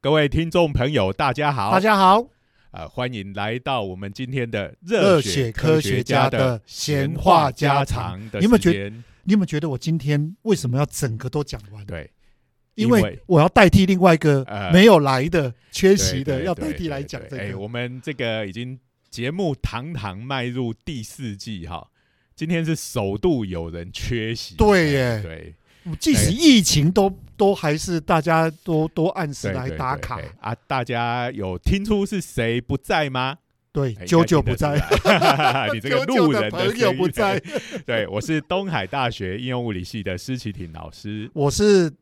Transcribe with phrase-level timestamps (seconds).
[0.00, 2.24] 各位听众朋友，大家好，大家好，
[2.70, 8.90] 呃，欢迎来到我们今天的热血科学家的闲话家常的你有没有觉得
[9.24, 11.84] 你有没有觉得我今天为什么要整个都讲完？
[11.84, 12.08] 对，
[12.76, 17.58] 因因为为我要代替另外一个呃没有来的、缺席的，要代替来讲这个。
[17.58, 18.78] 我们这个已经
[19.10, 21.84] 节目堂堂迈入第四季哈，
[22.36, 25.20] 今天是首度有人缺席，对耶。
[25.20, 25.54] 对，
[25.96, 30.24] 即使疫情都都还是大家都都按时来打卡对。
[30.40, 33.36] 啊，大家有听出是谁不在吗？
[33.70, 34.74] 对哎，九九不在，，
[35.72, 37.40] 你这个路人的路人朋友不在。
[37.86, 41.30] 对，我是东海大学应用物理系的施启廷老师。
[41.34, 41.92] 我是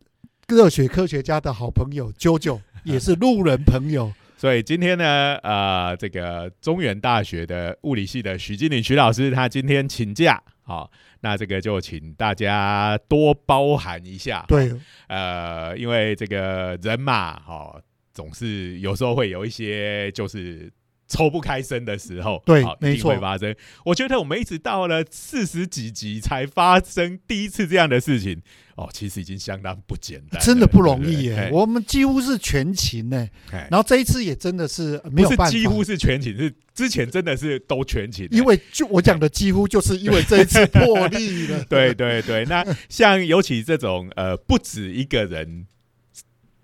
[0.48, 4.11] 热血科学家的好朋友九九，也是路人朋友。
[4.39, 10.91] 所以今天呢，呃，这个中原大学的物理系的徐经理徐老师，他今天请假，好、
[11.27, 14.45] 那这个就请大家多包涵一下。
[14.47, 14.73] 对，
[15.09, 17.83] 呃，因为这个人嘛，哈、
[18.15, 20.71] 总是有时候会有一些就是
[21.09, 23.55] 抽不开身的时候，对没错会发生。
[23.85, 28.41] 我觉得我们一直到了四十几集才发生第一次这样的事情，
[28.75, 31.51] 哦，其实已经相当不简单，真的不容易对耶。
[31.53, 33.29] 我们几乎是全勤呢，
[33.71, 41.65] 然后这一次也真的是没有办法，几乎是全勤，是之前真的是都全勤，因为就我讲的几乎就是因为这一次破例了。
[41.70, 45.67] 对对对，那像尤其这种呃不止一个人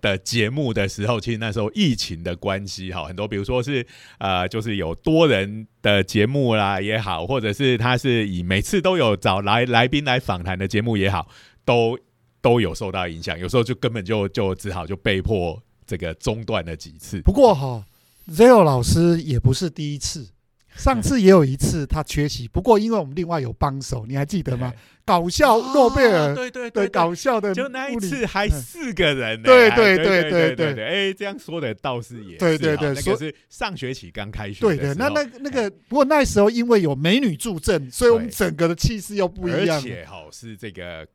[0.03, 3.87] 的节目的时候，其实那时候疫情的关系哈，很多比如说是
[4.19, 11.29] 呃就是有多人的节目啦也好，或者是他是以每次都有找来来宾来访谈的节目也好，
[11.63, 11.97] 都
[12.41, 15.57] 都有受到影响，有时候就根本就就只好就被迫
[15.87, 17.21] 这个中断了几次。
[17.21, 17.85] 不过哈
[18.29, 20.27] ，Zero 老师也不是第一次，
[20.75, 24.73] 上次也有一次他缺席，不过因为我们另外有帮手，你还记得吗？
[25.05, 28.51] 搞笑诺贝尔啊对对对搞笑的就那一次还嗯。
[28.51, 38.31] 四个人呢、对还对对对对对哎，这样说的倒是也对对对那个是上学期刚开学对对，那那那个不过那时候因为有美女助阵，所以我们对。
[38.33, 39.59] 整个的气势又不一样。
[39.59, 39.81] 而样。
[39.81, 41.05] 且哈是这个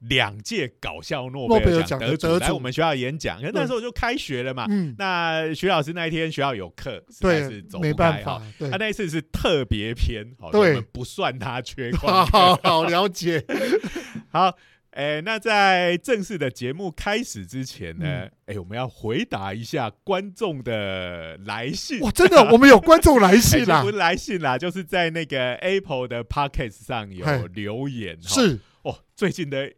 [0.00, 2.26] 两届搞笑诺诺贝尔奖得主。
[2.38, 4.66] 来我们学校演讲，可那时候就开学了嘛。
[4.68, 10.60] 嗯，那徐老师那一天学校有课，实在是对走，不没办开哈他，那一次是特别篇，好，对。
[10.70, 13.44] 我们不算他缺 好旷好好了解。
[14.28, 14.54] 好，
[14.90, 18.30] 哎、那在正式的节目开始之前呢，嗯。
[18.46, 21.98] 哎、我们要回答一下观众的来信。
[22.00, 28.16] 哇，真的， 我们有观众来哎信啦不，是来信啦，就是在那个 Apple 的 Podcast 上有留言。
[28.22, 28.28] 哈。
[28.28, 28.60] 是。
[28.82, 29.72] 哦，最近的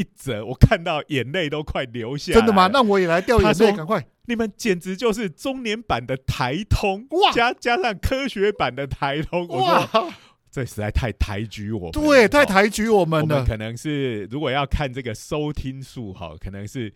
[0.00, 2.38] 一则，我看到眼泪都快流下来。
[2.38, 2.70] 真的吗？
[2.72, 4.04] 那我也来掉眼泪，赶快。
[4.26, 9.46] 你们简直就是中年版的台通，哇加加上科学版的台通。
[9.48, 10.14] 我说哇，
[10.50, 13.36] 这实在太抬举我们，对，太哦抬举我我们了。
[13.36, 16.92] 们可能是如果要看这个收听数哈，可能是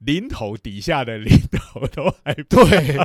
[0.00, 2.96] 零头底下的零头都还不对，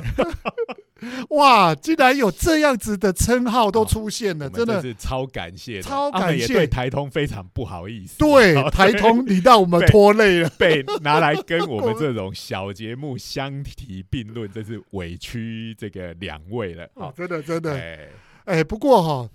[1.28, 4.80] 哇，竟然有这样子的称号都出现了， 真的。
[4.80, 10.48] 是超感谢，超感谢对台通非常不好意思，对哦，台通你让我们拖累了。
[10.58, 16.88] 被拿来跟我们这种小节目相提并论，真是委屈这个两位了。
[16.94, 18.08] 哦，，真的真的，哎，
[18.46, 19.30] 哎，不过哈，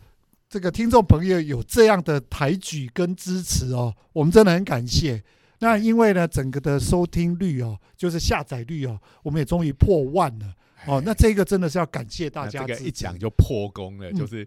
[0.49, 5.21] 这个听众朋友有这样的抬举跟支持哦，我们真的很感谢。
[5.61, 10.53] 那因为呢，整个的收听率哦，就是下载率哦，我们也终于破万了
[10.85, 11.01] 哦。
[11.05, 14.45] 那这个真的是要感谢大家这个家一讲就破功了，嗯就是。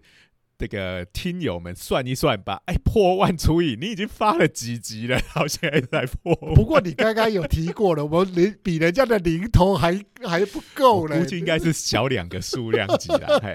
[0.57, 6.33] 这个听友们算一算吧，哎，破万除以你已经发了几集了，到现在才破。
[6.55, 11.25] 不过你刚刚有提过了，我们零比人家的零头还 还不够呢估。
[11.25, 13.37] 计应该是小两个数量级了。
[13.43, 13.53] 嘿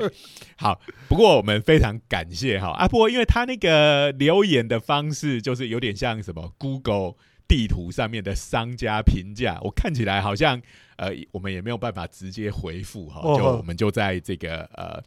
[0.58, 0.78] 好，
[1.08, 7.14] 不过我们非常感谢哈啊，不过因为他那个留言的方式就是有点像什么 Google
[7.50, 10.62] 地图上面的商家评价，我看起来好像
[10.94, 15.02] 呃，我们也没有办法直接回复哈，哦就我们就在这个呃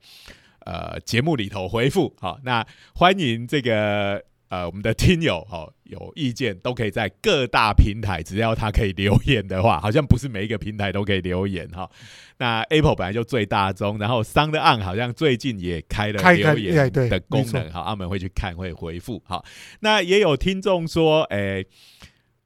[0.65, 4.21] 呃节目里头回复好，那欢迎这个。
[4.49, 11.89] 呃，我们的听友哈、有意见都可以在各大平台，只要他可以留言的话，好像不是每一个平台都可以留言哈、
[12.37, 19.23] 那 Apple 本来就最大宗，然后 Sound On 好像最近也开了留言的功能，好，他们会去看会回复。
[19.25, 19.43] 好，
[19.79, 21.65] 那也有听众说，哎、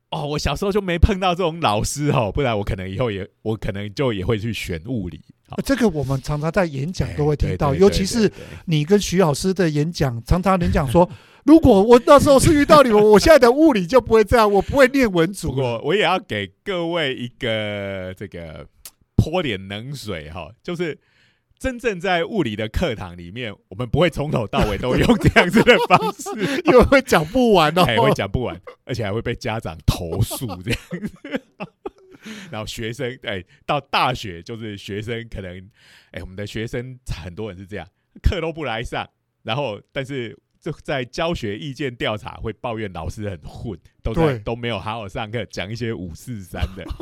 [0.09, 5.19] 哦，我小时候就没碰到这种老师哦，不然我可能以后也我可能就也会去选物理。
[5.49, 8.31] 好，这个我们常常在演讲都会哎对听到，尤其是
[8.65, 11.09] 你跟徐老师的演讲，常常能讲说，
[11.43, 15.55] 如果我那时候是遇到你们，我现在的物理就不会这样，我不会念文不组了。
[15.55, 18.65] 过我也要给各位一个这个
[19.15, 20.97] 泼点冷水哈，就是
[21.59, 26.29] 真正在物理的课堂里面，我们不会从头到尾都用这样子的方式，
[26.65, 27.83] 因为会讲不完哦。
[27.83, 31.41] 还会讲不完，而且还会被家长投诉这样子。
[32.51, 35.69] 然后学生哎，到大学就是学生可能
[36.11, 37.87] 哎，我们的学生很多人是这样，
[38.21, 39.07] 课都不来上，
[39.43, 46.85] 然后但是就在教学意见调查会抱怨老师很混，都在都没有好好上课，讲一些五四三的。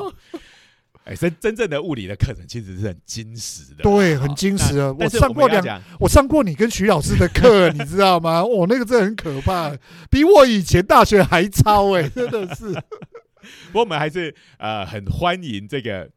[1.05, 4.91] 哎，真真正的物理的课程其实是很精实的，对，很精实的。
[4.93, 8.43] 我上过两，我上过你跟徐老师的课， 你知道吗？
[8.43, 9.71] 我那个真的很可怕，
[10.09, 12.73] 比我以前大学还超哎，真的是。
[13.67, 16.09] 不过我们还是呃很欢迎这个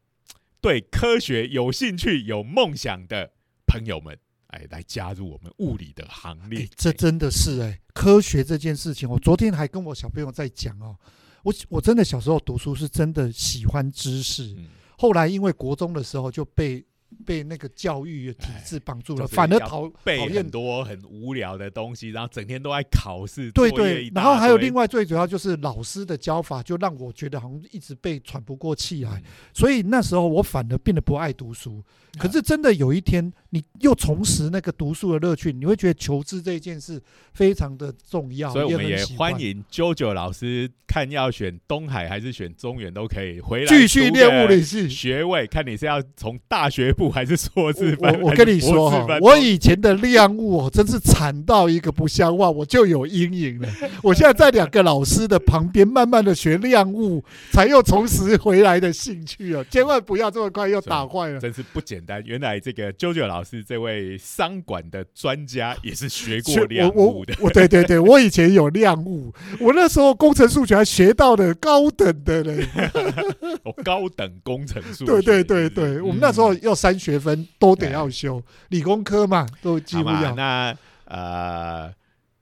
[0.59, 3.29] 对科学有兴趣、有梦想的
[3.67, 6.67] 朋友们，哎，来加入我们物理的行列。
[6.75, 10.95] 这真的是哎，科学这件事情，我昨天还跟我小朋友在讲哦，
[11.43, 14.55] 我我真的小时候读书是真的喜欢知识。
[14.99, 16.85] 后来因为国中的时候就被。
[17.25, 23.51] 被那个教育体制绑住了，反而讨背很多很无聊的东西，然后整天都在考试。
[23.51, 29.21] 对对，然后还有另外最主要就是老师的教法，就让我觉得好像一直被喘不过气来。
[29.55, 31.83] 所以那时候我反而变得不爱读书。
[32.19, 37.01] 可是真的有一天，你又重拾那个读书的乐趣，你会觉得求知这件事
[37.33, 38.51] 非常的重要。
[38.51, 46.89] 所以我们也欢迎 JoJo 老师，看要选东海还是选中原都可以回来继续练物理系学位，看你是要从大学。
[46.99, 48.13] 部还是硕士班？
[48.19, 53.69] 我我跟你 说哈，我以前的量物哦，真是惨到一个不像话，我就有阴影了。
[54.03, 59.63] 我现在在两个老师的旁边，慢慢的学量物，才又重拾回来的兴趣啊！
[59.71, 62.21] 千万不要这么快又打坏了，真是不简单。
[62.25, 67.33] 原来这个啾啾老师这位商管的专家，也是学过量物的。
[67.39, 72.67] 我对对对，我以前有量物，我那时候工程数学还学到了高等的嘞，
[73.63, 75.21] 哦，高等工程数学。
[75.21, 76.99] 对对对对，我们那时候要三。
[76.99, 80.35] 学分都得要修，理工科嘛都几乎要。
[80.35, 80.75] 那
[81.05, 81.89] 呃，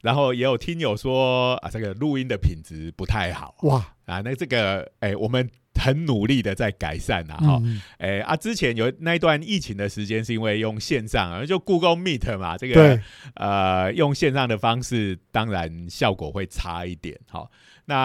[0.01, 3.53] 然后也有听友说啊，这个录音的品质不太好。
[3.61, 5.47] 哇啊，那这个哎，我们
[5.77, 7.37] 很努力的在改善啊。
[7.37, 7.61] 哈。
[7.99, 12.99] 哎啊，之前有那一段疫情的时间，是因为用线上，就 Google Meet 嘛，这个
[13.35, 17.17] 呃，用线上的方式，当然效果会差一点。
[17.29, 17.49] 好，
[17.85, 17.95] 那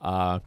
[0.00, 0.40] 啊。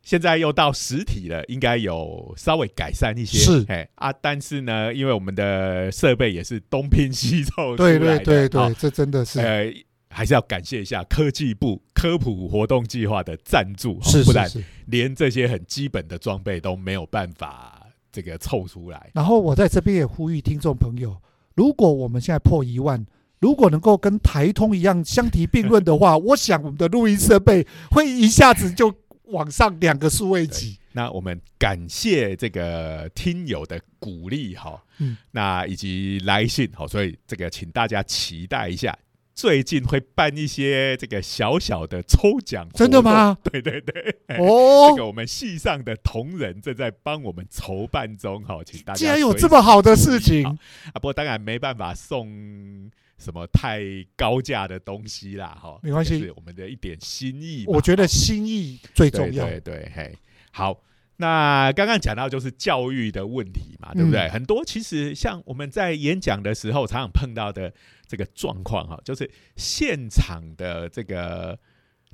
[0.00, 3.36] 现在又到实体了，应该有稍微改善一些。
[3.40, 9.70] 是，哎啊，但是呢，因为我们的设备也是东拼西凑对对对对，这真的是，呃，
[10.10, 14.50] 还是要感谢一下科技部科普活动计划的赞助，是不然
[14.86, 19.10] 连这些很基本的装备都没有办法这个凑出来。
[19.14, 21.16] 然后我在这边也呼吁听众朋友，
[21.54, 23.06] 如果我们现在破一万，
[23.40, 28.94] 如果能够跟台通一样相提并论的话， 我想我们的录音设备会一下子就。
[29.28, 38.98] 往上两个数位级，那我们感谢这个听友的鼓励哈，嗯，那以及来信好，所以这个请大家期待一下，
[39.38, 43.38] 最近会办一些这个小小的抽奖，真的吗？
[43.52, 48.98] 对对对，哦， 这个我们系上的同仁正在帮我们筹办中，好，请大家。
[48.98, 50.94] 竟然有这么好的事情啊！
[50.94, 52.90] 不过当然没办法送。
[53.16, 53.80] 什么太
[54.16, 55.56] 高价的东西啦？
[55.60, 57.64] 哈，没关系，我们的一点心意。
[57.66, 59.44] 我觉得心意最重要。
[59.44, 60.16] 对对，嘿，
[60.52, 60.80] 好。
[61.20, 64.28] 那刚刚讲到就是教育的问题嘛，对不对？
[64.28, 67.72] 很多其实像我们在演讲的时候常常碰到的
[68.06, 71.58] 这个状况哈，就是现场的这个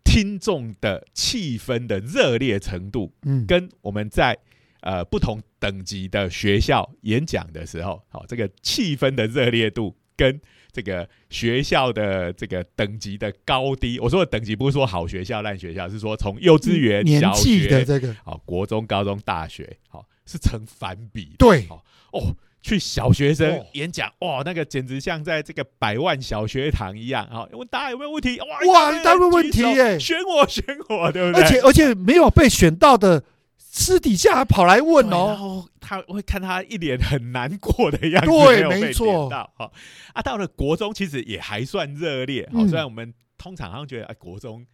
[0.02, 4.38] 听众的气氛的热烈程度，嗯，跟我们在
[4.80, 10.40] 呃不同等级的学校演讲的时候，好，这个气氛的热烈度跟
[10.74, 21.36] 这个学校的这个等级的高低，我说的等级不是说好学校烂学校，是说从幼稚园、小学的这个，好，国中、高中、大学，好，是成反比。
[21.38, 21.68] 对，
[22.10, 27.24] 哦，去小学生演讲，哇，那个简直像在这个百万小学堂一样。
[27.30, 28.40] 好，问大家有没有问题？
[28.40, 31.40] 哇哇，一大堆问题耶，选我，选我，对不对？
[31.40, 33.22] 而且而且没有被选到的。
[33.76, 39.28] 私底下还跑来问哦，然后他会看他一脸很难过的样子，对，没错。
[39.28, 39.72] 好
[40.12, 44.64] 啊，到了国中其实也还算热烈，好，虽然我们通常好像觉得，哎，国中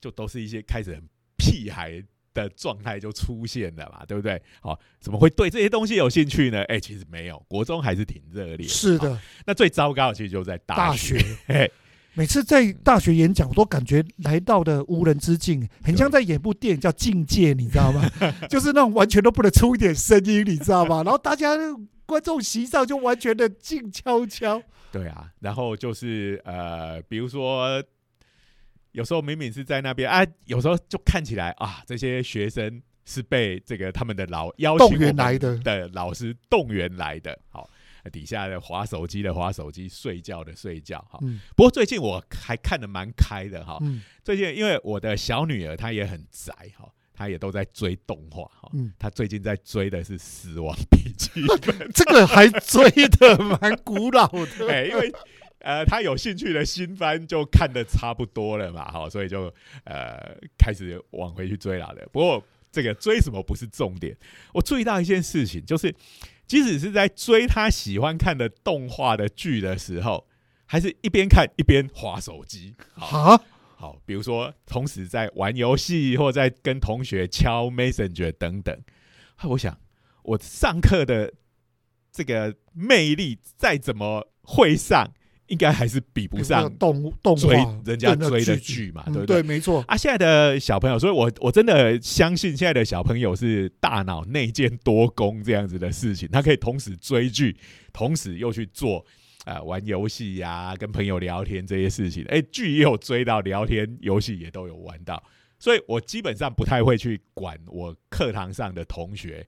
[0.00, 4.40] 就都是一些开始很屁孩的状态就出现了嘛，对不对？
[4.62, 6.62] 好，怎么会对这些东西有兴趣呢？
[6.64, 8.66] 哎，其实没有，国中还是挺热烈。
[8.66, 11.22] 是的，那最糟糕的其实就在大学。
[12.16, 18.10] 每次在大学演讲，我都感觉来到的无人之境，很像在演部电影叫《境界》，你知道吗？
[18.48, 21.02] 就是那种完全都不能出一点声音，你知道吗？
[21.02, 21.54] 然后大家
[22.06, 24.62] 观众席上就完全的静悄悄。
[24.90, 27.82] 对啊，然后就是呃，比如说
[28.92, 37.68] 有时候明明是在那边啊，有时候就看起来啊，这些学生是被这个他们的老邀请来的的老师动员来的，好。
[38.10, 41.18] 底下的划手机的划手机，睡觉的睡觉，哈。
[41.56, 43.78] 不过最近我还看得蛮开的哈。
[44.22, 48.70] 最近因为我的小女儿她也很宅哈，他也都在追动画哈。
[48.74, 54.68] 嗯，他最近在追的是《死亡笔记本》 这个还追的蛮古老的。
[54.68, 55.12] 哎，因为
[55.60, 59.52] 呃，他有兴趣的新番就看的差不多了嘛，哈，所以就
[59.84, 62.06] 呃开始往回去追了的。
[62.12, 62.44] 不过
[62.76, 64.14] 这个追什么不是重点，
[64.52, 65.94] 我注意到一件事情，就是
[66.46, 70.26] 即使是在追他喜欢看的动画的剧的时候，
[70.66, 72.74] 还是一边看一边划手机。
[72.92, 73.40] 好，啊，
[73.76, 78.78] 好，比如说同时在玩游戏，或在跟同学敲 Messenger 等等。
[79.36, 79.80] 啊我想，
[80.22, 81.32] 我上课的
[82.12, 85.14] 这个魅力再怎么会上，
[85.48, 89.42] 应该还是比不上动动追人家追的剧剧嘛，嗯对不对？
[89.42, 89.84] 对，没错。
[89.86, 97.56] 啊，现在的小朋友，所以我我真的相信现在的小朋友是大脑内建多功这样子的事情，他可以同时追剧，
[97.92, 98.98] 同时又去做
[99.44, 102.24] 啊、呃玩游戏呀、跟朋友聊天这些事情。
[102.24, 105.22] 哎，剧也有追到，聊天游戏也都有玩到，
[105.58, 109.46] 所以我基本上不太会去管我课堂上的同学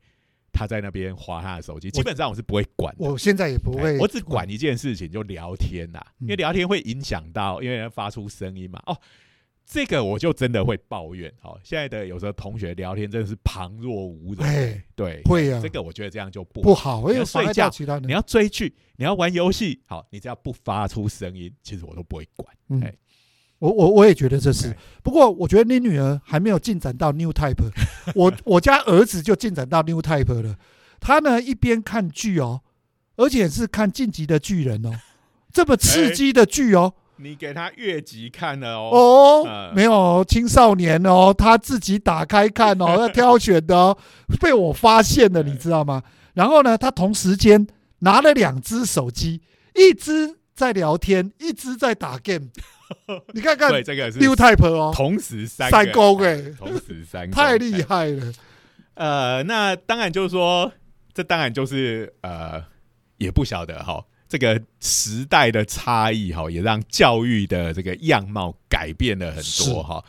[0.52, 3.08] 他在那边划他的手机，基本上我是不会管的。
[3.08, 8.82] 我现在也不会，哎我只管一件事情，就聊天呐、嗯因为聊天会影响到，因为人发出声音嘛。
[8.86, 8.96] 哦，
[9.64, 11.32] 这个我就真的会抱怨。
[11.42, 14.46] 哦，现在的有时候同学聊天真的是旁若无人。
[14.46, 17.02] 哎对，会啊这个我觉得这样就不不好。
[17.02, 17.98] 好，因为妨碍睡觉。
[18.00, 22.48] 你要追剧，你要玩游戏，好，你只要不发出声音，其实我都不会管。
[22.70, 22.94] 嗯哎，
[23.58, 27.70] 我我我也觉得这是哎，不过我觉得你女儿还没有进展到 New Type，
[28.14, 30.56] 我我家儿子就进展到 New Type 了。
[31.00, 32.60] 他呢一边看剧哦，
[33.16, 34.94] 而且是看《晋级的巨人》哦，
[35.52, 36.94] 这么刺激的剧哦。
[37.20, 38.90] 你给他越级看了哦。
[38.92, 43.98] 哦嗯，没有青少年哦，他自己打开看哦，要挑选的哦，
[44.40, 46.00] 被我发现了，你知道吗？
[46.34, 47.66] 然后呢，他同时间
[47.98, 49.42] 拿了两只手机，
[49.74, 52.50] 一只在聊天，一只在打 game。
[53.32, 58.32] 你看看对，这个是 New Type 哦，同时三三个公哎，同时三公太厉哎害了。
[58.94, 60.72] 呃，那当然就是说，
[61.14, 62.64] 这当然就是呃，
[63.16, 70.04] 也不晓得哈，这个时代的差异哈，也让教育的这个样貌改变了很多哈。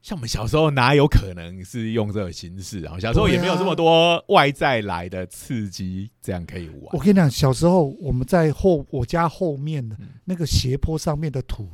[0.00, 2.96] 像我们小时候哪有可能是用这个形式啊？
[3.00, 6.98] 小时候也没有这么多外在来的刺激，这样可以玩我。
[7.00, 11.68] 跟你讲，小时候我们在后我家后面的嗯那个斜坡上面的土，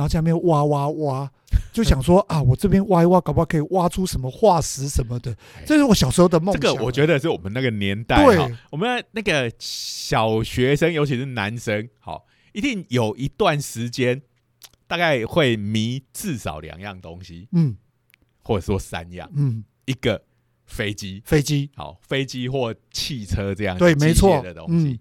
[0.00, 1.30] 然后下面挖挖挖，
[1.74, 5.62] 就想说啊，我这边挖一挖，搞不好可以挖出什么化石什么的哎。
[5.66, 6.76] 这是我小时候的梦想这想。
[6.78, 8.16] 个我觉得是我们那个年代
[8.70, 14.22] 我们那个小学生，尤其是男生，好，一定有一段时间，
[14.86, 17.76] 大概会迷至少两样东西，嗯
[18.42, 20.22] 或者说三样，嗯，一个
[20.64, 24.92] 飞机，飞机好，飞机或汽车这样对，没错的，东西。
[24.92, 24.98] 嗯，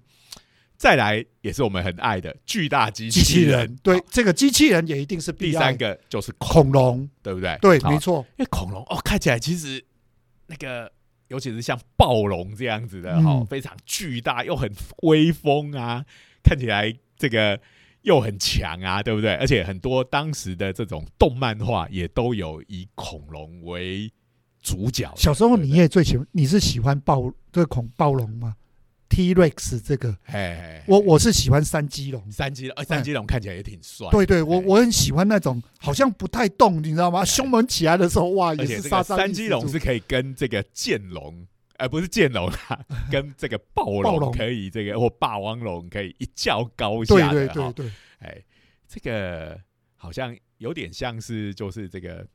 [0.80, 7.58] 再来也是我们很爱的巨大机机器人人，，对好，这个机器人也一定是必第三个就是恐，龙，对不对？
[7.62, 9.84] 对，没错，因为恐龙哦，看起来其实
[10.48, 10.90] 那个，
[11.28, 14.72] 尤其是像暴龙这样子的哈、嗯非常巨大又很
[15.04, 16.06] 威风啊，
[16.42, 17.60] 看起来这个
[18.04, 19.36] 又很强啊，对不对？
[19.36, 24.10] 而且很多当时的这种动漫画也都有以恐龙为
[24.62, 25.14] 主角。
[25.18, 28.56] 小时候你也最喜欢，你是喜欢暴这个恐暴龙吗
[29.10, 30.84] ？T Rex 这个，嘿嘿嘿。
[30.88, 32.32] 我我是喜欢三基龙。
[32.32, 37.22] 三基呃三基龙看起来也挺帅，对对，我哎我很喜欢那种好像不太动，你知道吗？
[37.22, 41.46] 哎胸门起来的时候，哇，也是杀伤力三基龙是可以跟这个剑龙，
[41.78, 42.80] 而、不是剑龙啊，
[43.12, 48.44] 跟这个暴龙可以这个或霸王龙可以一较高下对的对对对，哎，
[48.88, 49.60] 这个
[49.96, 52.26] 好像有点像是就是这个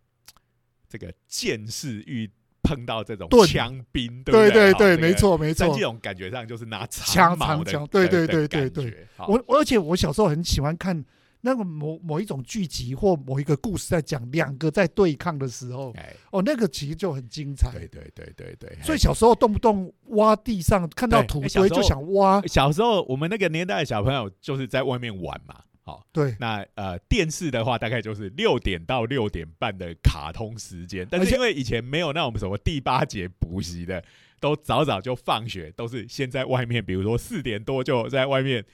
[0.89, 2.31] 这个剑士遇
[2.65, 3.47] 碰到这种盾。
[3.47, 4.97] 枪兵，对不对对？
[4.97, 5.67] 没错没错。
[5.67, 5.83] 三基。
[5.83, 8.69] 龙感觉上就是拿枪长枪对对对对。
[8.69, 11.05] 对我我而且我小时候很喜欢看
[11.43, 17.71] 那个某某一种剧集或某一个故事，在讲两个在对抗的时候，哎，哦，那个其实就很精彩。
[17.71, 26.05] 对对对对对，所以哎小时候动不动挖地上看到土堆就想挖，小时候我们那个年代的小朋友就是在外面玩嘛，好。
[26.13, 34.03] 对那呃，电视的话大概就是六点到六点半的卡通时间，但是因为以前没有那种什么第八节补习的，
[34.41, 38.65] 都早早就放学，都是先在外面，比如说四点多就在外面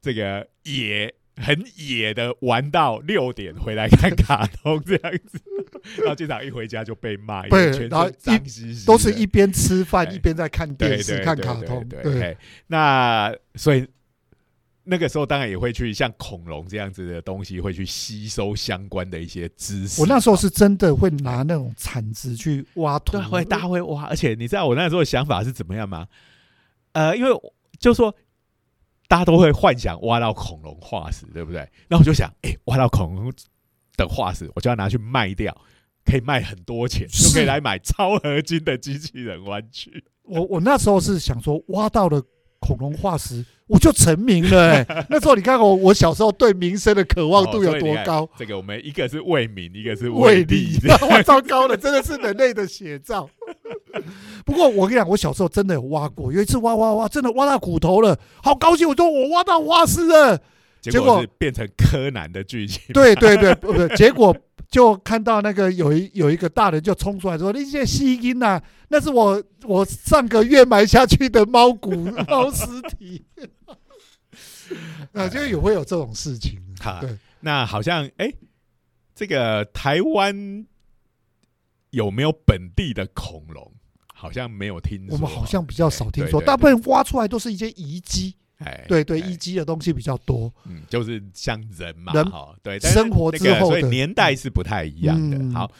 [0.00, 5.40] 这个野很野的玩到六点回来看卡通这样子，
[5.98, 11.88] 然后经常一回家就被骂，对全后身脏兮兮，都是一边吃饭哎一边在看对电视、看卡通。
[11.88, 13.88] 对那所以
[14.84, 20.00] 那个时候当然也会去像恐龙这样子的东西，会去吸收相关的一些知识。
[20.00, 26.06] 我那时候是真的会拿那种铲子去挖土对，，会大家会挖，而且你知道我那时候的想法是怎么样吗？
[26.92, 27.30] 呃，因为
[27.78, 28.14] 就说
[29.08, 31.68] 大家都会幻想挖到恐龙化石，对不对？
[31.88, 33.32] 那我就想，哎、挖到恐龙
[33.96, 35.56] 的化石，我就要拿去卖掉，
[36.04, 40.04] 可以卖很多钱，就可以来买超合金的机器人玩具。
[40.24, 42.22] 我我那时候是想说，挖到了
[42.62, 44.86] 恐龙化石，我就成名了、欸。
[45.10, 48.28] 那时候你看我，我小时候对名声的渴望度有多高？
[48.38, 50.78] 这个我们一个是为民，一个是为利
[51.26, 53.28] 糟糕了，真的是人类的写照。
[54.46, 58.88] 不过我跟你讲，我小时候真的有挖过，有一次挖挖挖，真的挖到骨头了，好高兴！
[58.88, 60.40] 我说我挖到化石了。
[60.82, 62.82] 结结果变成柯南的剧情。
[62.92, 64.36] 对对对，不不，结果
[64.68, 71.94] 就看到那个有一有一个大人就冲出来说：“那些吸音呐，那是我我上个月埋下去的猫骨
[72.26, 72.66] 猫尸
[72.98, 73.24] 体。
[75.12, 76.58] ”啊，就也会有这种事情。
[76.80, 78.32] 好对，那好像哎、
[79.14, 80.66] 这个台湾
[81.90, 83.72] 有没有本地的恐龙？
[84.12, 88.34] 好像没有听说，我们好像比较少听说，大部分挖出来都是一些遗迹。
[88.64, 90.52] 哎，对对，哎遗迹的东西比较多。
[90.64, 95.36] 嗯，就是像人嘛，人哈，对，生活之后的所以年代是不太一样的。
[95.38, 95.70] 嗯好，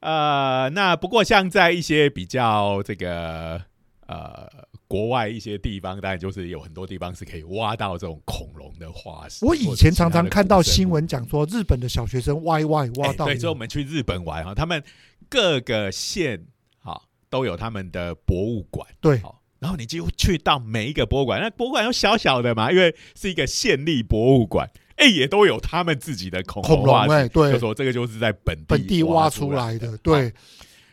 [0.00, 3.60] 呃，那不过像在一些比较这个
[4.06, 4.48] 呃
[4.86, 9.44] 国外一些地方，当然就是有很多地方是可以挖到这种恐龙的化石。
[9.44, 10.94] 我以前常常看到新闻。
[10.94, 13.40] 闻讲说，日本的小学生挖一挖挖到哎对，有。
[13.40, 14.80] 所以我们去日本玩哈，他们
[15.28, 16.46] 各个县
[16.78, 30.30] 哈都有他们的博物馆，对好，然后你几乎去到每一个博物馆，那博物馆又小小的嘛，因为是一个县立博物馆，哎，也都有他们自己的恐恐龙哎，化石，就，说这个就是在本地本地挖出出来的，对，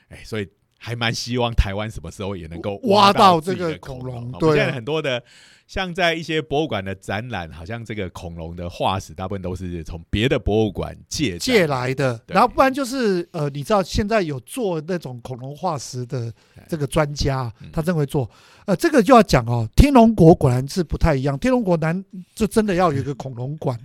[0.07, 0.47] 哎，所以
[0.83, 4.39] 还蛮希望台湾什么时候也能够挖到这个恐龙龙。
[4.39, 5.23] 对现在很多的，
[5.67, 11.93] 像在一些博物馆的展览，好像这个恐龙的化石大部分都是从别的博物馆借借来。
[11.93, 12.19] 的。
[12.25, 16.33] 然后不然就是呃，你知道现在有做那种恐龙化石的
[16.67, 18.27] 这个专家嗯，他真会做。
[18.65, 21.37] 呃，这个就要讲哦，天龙国果然是不太一样。
[21.37, 23.79] 天龙国南就真的要有一个恐龙馆。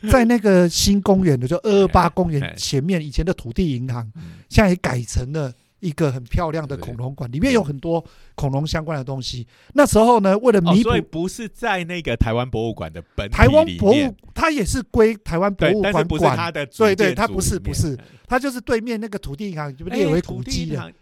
[0.10, 9.46] 在那个新公园的，就二二八公哎园前面，以前的土地银行，嗯现在也改成了一个很漂亮的恐龙馆，里面有很多恐龙相关的东西。
[9.74, 17.98] 那时候呢，为了哦，弥补所以不是在那个台湾博物馆的本台湾博物，它也是归台湾博，物馆管，它的主对对它不是不是。
[18.26, 20.92] 它就是对面那个土地银行就列为土古迹的。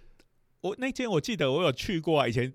[0.60, 2.52] 我那间我记得我有去过啊，以前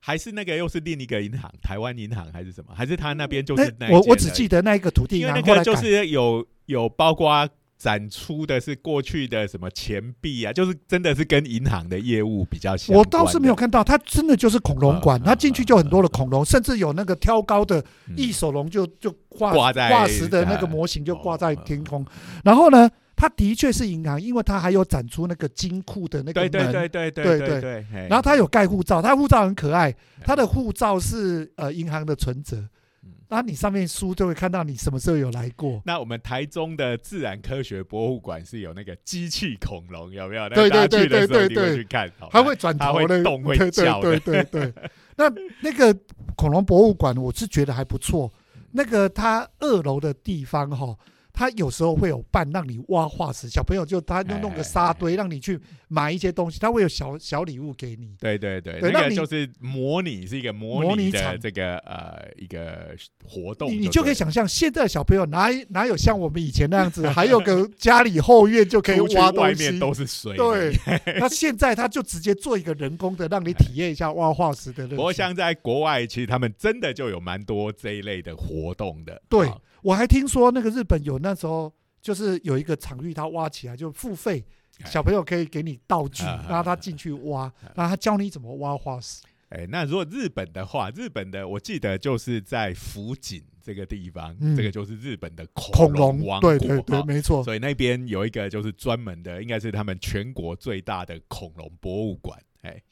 [0.00, 2.74] 还是那个又是另一个银行，台湾银行还是什么？
[2.74, 7.48] 还是他那边就是那一我我只记得那一个土地银行后来就是有有包括
[7.84, 13.04] 展出的是过去的什么钱币啊，就是真的是跟银行的业务比较像我。
[13.04, 22.02] 倒是没有看到，它真的就是恐龙馆嗯，它进去就很多的恐龙，甚至有那个挑高的嗯翼手龙就就挂挂在化石的那个呃模型就挂在哦天空。
[22.42, 26.72] 然后呢，它的确是银行，因为它还有展出那个金库的那个对对门。
[26.72, 32.64] 对对对对对对，然后它有盖护照，它护照很可爱，嗯它的护照是呃银行的存折
[33.04, 35.82] 嗯，然后你上面书就会看到你什么时候有来过。
[35.84, 40.48] 那我们台中的自然科学博物馆是有那个机器恐龙，有没有？
[40.48, 44.90] 对对对对对去看，它会转它会头的，动会对叫的对对对对。
[45.16, 45.96] 那那个
[46.36, 48.32] 恐龙博物馆，我是觉得还不错。
[48.72, 50.96] 那个它二楼的地方哈，
[51.36, 58.14] 它有时候会有伴让你挖化石，小朋友就他就弄个沙堆，让你去买一些东西，他会有小小礼物给你。
[58.20, 62.94] 对对对，那个就是模拟，是一个模拟的这个呃一个
[63.24, 69.80] 活动，你你就可以想象，现在的小朋友哪哪有像我们以前那样子，还有个家里后院就可以挖东西外面。
[69.80, 70.36] 都是水。
[70.36, 70.72] 对，
[71.18, 74.86] 那现在他就直接做一个人工的，让你体验一下挖化石的。
[74.86, 79.20] 不过像在国外，其实他们真的就有蛮多这一类的活动的。
[79.28, 81.70] 对好我还听说那个日本有那时候
[82.00, 84.42] 就是有一个场域，他挖起来就付费，
[84.82, 89.22] 哎小朋友可以给你道具，啊然后他进去挖，然后他教你怎么挖化石。
[89.50, 96.58] 哎，那如果日本的话，日本的我记得就是在福井这个地方，嗯这个就是日本的恐恐龙，王国。
[96.58, 97.44] 对对对，哈没错。
[97.44, 102.40] 所以那边有一个就是专门的，应该是他们全国最大的恐龙博物馆。
[102.62, 102.82] 哎，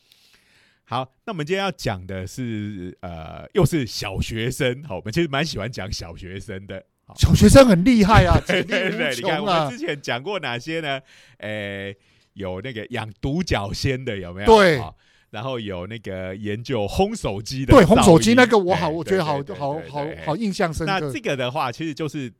[0.92, 4.84] 好，那我们今天要讲的是呃，又是小学生。
[4.84, 6.84] 好，我们其实蛮喜欢讲小学生的。
[7.16, 9.78] 小学生很厉害啊，对潜力对对，你看我们无穷啊之！
[9.78, 11.00] 前讲过哪些呢？
[11.38, 11.96] 诶、
[12.34, 14.46] 有那个养独角仙的有没有？
[14.46, 14.94] 对好
[15.30, 21.18] 然后有那个研究烘手机的，对，红手机那个我好，哎我觉得好好好好印象深刻那这。
[21.20, 22.30] 个的话，其实就是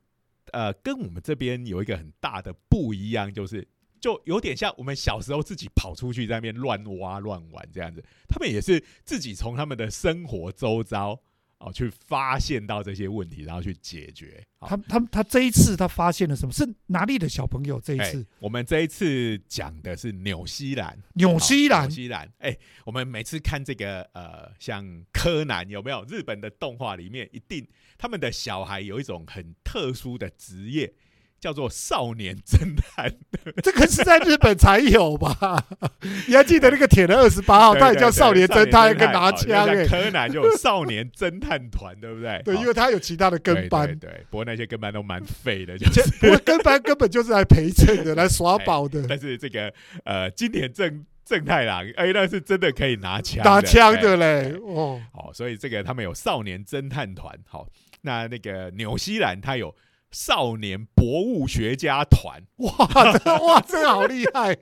[0.51, 3.67] 呃，跟我们这边有一个很大的不一样，就是
[4.03, 11.17] 就有点像我们小时候自己跑出去在那边乱挖乱玩这样子，他们也是自己从他们的生活周遭
[11.59, 14.45] 哦去发现到这些问题，然后去解决。
[14.59, 16.51] 他他他这一次他发现了什么？
[16.51, 17.79] 是哪里的小朋友？
[17.79, 26.03] 这一哎次我们这一次讲的是纽西兰，纽西兰好纽西兰，哎、我们每次看这个呃，像柯南有没有？
[26.09, 27.65] 日本的动画里面一定
[27.97, 30.93] 他们的小孩有一种很特殊的职业，
[31.43, 33.13] 叫做少年侦探。
[33.61, 35.61] 这个是在日本才有吧？
[36.25, 39.85] 你还记得那个铁人二十八号，他也叫少年侦探，跟拿枪哎。
[39.85, 42.41] 柯南就有少年侦探团，对不对？
[42.45, 43.93] 对，因为他有其他的跟班。
[43.99, 46.09] 对，不过那些跟班都蛮废的，就是。
[46.21, 49.05] 不过跟班根本就是来陪衬的，来耍宝的。
[49.09, 49.73] 但是这个
[50.05, 54.55] 呃，金田正正太郎，哎，那是真的可以拿枪，拿枪的嘞。
[54.65, 57.37] 哦，好，所以这个他们有少年侦探团。
[57.45, 57.67] 好，
[58.03, 59.75] 那那个纽西兰他有。
[60.13, 64.55] 少年博物学家团，哇，这哇，这个好厉害！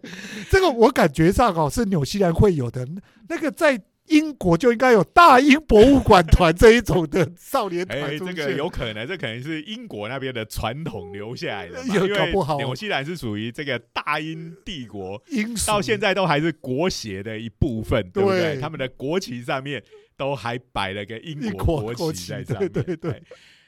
[0.50, 2.88] 这个我感觉上哦，是纽西兰会有的。
[3.28, 8.02] 那个在英国就应该有大英博物馆团这一种的少年团。
[8.02, 11.82] 哎，这个有可能，这可能是英国那边的传统留下来的。
[11.94, 18.58] 有搞不好，纽西兰是属于这个大英帝国，英到现在都还是国协的一部分，对不对？
[18.60, 19.84] 他们的国旗上面
[20.18, 23.22] 都还摆了个英国国旗在上面，对对对。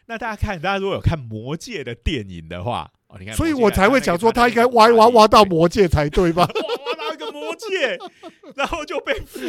[0.06, 6.44] 那大家看，大家如果有看《魔戒》的电影的话，哦，你看，所以我才会讲说他应该挖挖挖到魔界才对吧？
[6.48, 7.98] 挖到一个魔界，
[8.56, 9.40] 然后就被附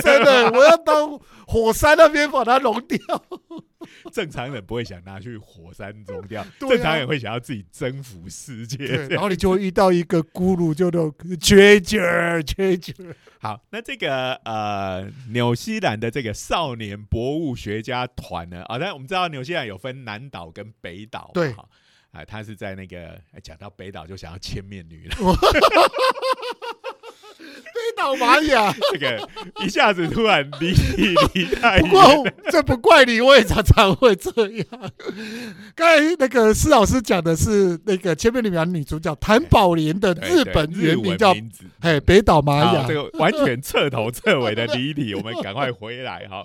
[0.00, 0.50] 身了。
[0.52, 2.98] 我要到火山那边把它融掉。
[4.12, 8.84] 正常人不会想拿去火山融掉，正常人会想要自己征服世界。
[9.08, 11.98] 然后你就会遇到一个咕噜，就都缺角
[12.42, 12.92] 缺角。
[13.42, 18.62] 好，那这个呃，纽西兰的这个少年博物学家团呢？
[18.64, 21.50] 啊，那我们知道纽西兰有分南岛跟北岛，对，
[22.12, 25.16] 啊，他是在那个讲到北岛就想要千面女了。
[27.96, 29.28] 老玛雅，这个
[29.64, 30.72] 一下子突然离
[31.34, 31.88] 离太远。
[31.88, 34.66] 不过这不怪你，我也常常会这样。
[35.74, 41.34] 刚才那个施老师讲的是那个千面里面女主角谭宝莲的日本原名叫
[41.80, 45.14] 哎北岛玛雅，这个完全彻头彻尾的离题。
[45.14, 46.44] 我们赶快回来哈。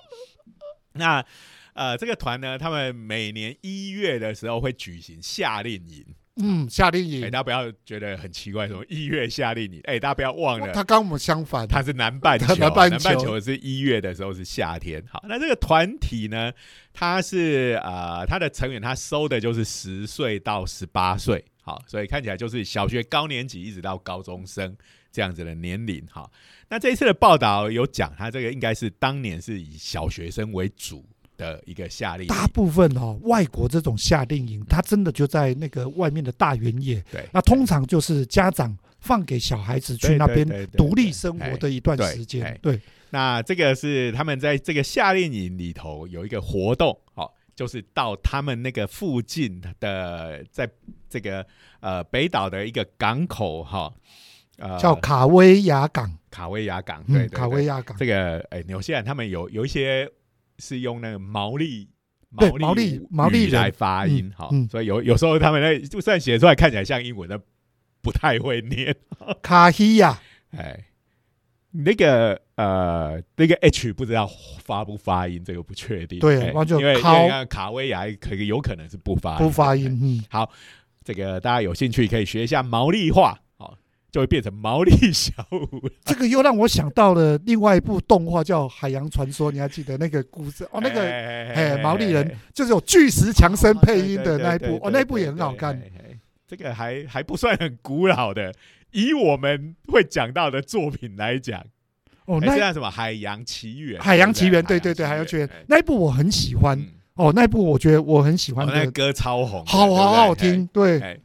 [0.94, 1.24] 那
[1.74, 6.04] 呃，这个团呢，他们每年一月的时候会举行夏令营。
[6.38, 9.80] 嗯，夏令营，大家不要觉得很奇怪，什么一月夏令营？
[9.84, 15.02] 哎，大家不要忘了，他跟我们相反，他是南半球，南半球是一月的时候是夏天。
[15.08, 16.52] 好，那这个团体呢，
[16.92, 24.76] 他是呃，他的成员他收的就是十岁到十八岁，好，所以看起来就是小学高年级一直到高中生
[25.10, 26.06] 这样子的年龄。
[26.10, 26.30] 好，
[26.68, 31.02] 那这一次的报道有讲，他这个应该是当年是以小学生为主。
[31.36, 37.02] 的一个夏令营，大部分哦，外国这种夏令营，它真的就在那个外面的大原野。
[37.12, 42.58] 对，那通常就是家长放给小孩子去那边独立生活的一段时间。
[42.62, 50.68] 对，那这个是他们在这个夏令营里头有一个活动，哦，就是到他们那个附近的，在
[51.08, 51.46] 这个
[51.80, 53.92] 呃北岛的一个港口，哈，
[54.56, 56.10] 呃，叫卡威亚港。
[56.30, 57.96] 卡威亚港，对，卡威亚港。
[57.98, 60.10] 这个哎，纽西兰他们有有一些。
[60.58, 61.88] 是用那个毛利
[62.30, 67.40] 毛利毛利来发音，好，所以有有时候他们那就算写出来看起来像英文的，
[68.02, 68.94] 不太会念。
[69.42, 70.84] 卡西亚，哎，
[71.70, 74.28] 那个呃，那个 H 不知道
[74.62, 76.18] 发不发音，这个不确定。
[76.18, 79.86] 对，因为卡卡威亚可有可能是不发不发音。
[80.02, 80.50] 嗯，好，
[81.04, 83.38] 这个大家有兴趣可以学一下毛利话。
[84.16, 90.64] 就会变成毛利小五， 这个又让我想到了另外一部动画叫《海洋传说》，你还记得那个故事？
[90.72, 90.80] 哦？
[90.82, 95.78] 那个哎，毛利人就是有巨石强森 配音的那一部哦，那一部也很好看。
[96.48, 98.54] 这个还还不算很古老的，
[98.92, 101.62] 以我们会讲到的作品来讲，
[102.24, 104.00] 哦，那像什么《海洋奇缘》？
[104.02, 104.94] 《海洋奇缘》对对？
[104.94, 106.82] 对，《海洋奇缘》那一部我很喜欢。
[107.16, 111.20] 哦，那一部我觉得我很喜欢，那歌超红，好好好听，对，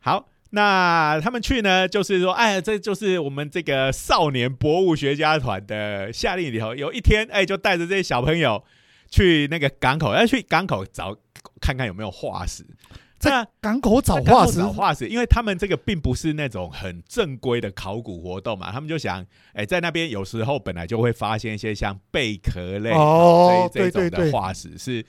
[0.00, 0.26] 好。
[0.54, 8.62] 那他们去呢，就是说，哎，这就是我们这个少年博物学家团的夏令营里头，有一天，哎，就带着这些小朋友
[9.10, 11.16] 去那个港口，要去港口找
[11.58, 12.66] 看看有没有化石。
[13.18, 25.02] 在港口找化石，找化石，因为他们这个并不是那种很正规的考古活动嘛，他们就想，哎，在那边有时候本来就会发现一些像贝壳类哦这这种的化石是。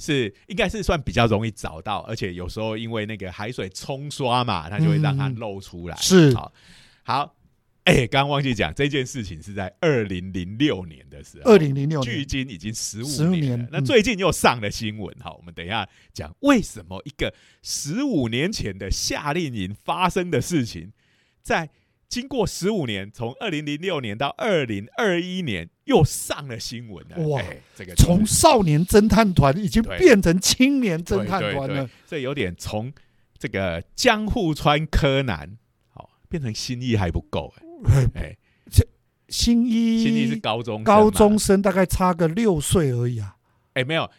[0.00, 5.96] 是应该是算比较容易找到，而且有时候因为那个海水冲刷嘛，它就会让它露出来。
[5.98, 6.52] 是好，
[7.04, 7.36] 好，
[7.84, 13.68] 哎，刚刚忘记讲这件事情是在二零零六年的时候，二零零六距今已经十五年。
[13.70, 17.32] 那最近又上了新闻，好，我们等一下讲为什么一个
[17.62, 20.90] 十五年前的夏令营发生的事情，
[21.42, 21.70] 在。
[22.10, 27.28] 经过十五年，从二零零六年到二零二一年，又上了新闻了。
[27.28, 27.40] 哇，
[27.76, 31.88] 这个从少年侦探团已经变成青年侦探团了。
[32.08, 32.92] 这有点从
[33.38, 35.56] 这个江户川柯南，
[35.88, 38.10] 好变成新一还不够哎。
[38.16, 38.36] 哎，
[39.28, 43.36] 新一新一是高中高中生，大概差个六岁而已啊。
[43.74, 44.10] 哎，没有。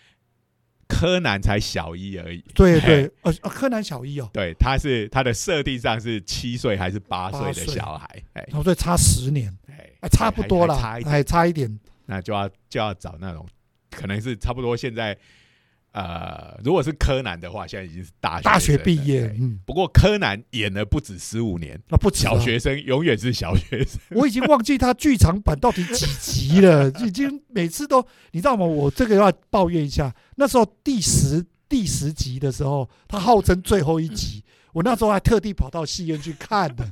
[0.91, 2.43] 柯南才小一而已。
[2.53, 8.23] 对对，呃，柯南小一哦，对，他是他的设定上是七岁还是八岁的小孩？
[8.33, 11.79] 哎所以差十年，哎哎，差不多了，还差一点。
[12.05, 13.47] 那就要就要找那种
[13.89, 15.17] 可能是差不多现在
[15.91, 23.99] 呃，如果是柯南的话，现在已经是大学大学毕业，嗯，不过柯南演了不止十五年，那不止啊小学生永远是小学生。
[24.11, 28.65] 我已经忘记他剧场版到底几集了， 已经每次都，你知道吗？
[28.65, 36.83] 我这个要抱怨一下，那时候第十第十集的时候，他号称最后一集， 我那时候还特地跑到戏院去看的，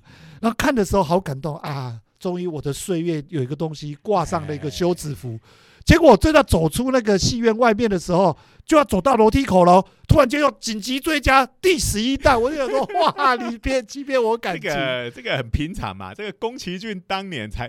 [0.42, 2.00] 然后看的时候好感动啊！
[2.20, 5.40] 终于我的岁月有一个东西挂上了一个休止符。
[5.86, 8.38] 结果我真的走出那个戏院外面的时候，
[8.70, 14.78] 就要走到楼梯口了，突然间又紧急追加第十一弹，我就想说，哇，你别欺骗我感这情。
[14.78, 17.68] 个这个很平常嘛，这个宫崎骏当年才